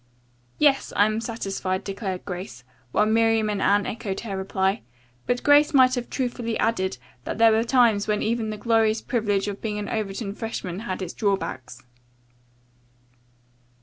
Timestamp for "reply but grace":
4.35-5.75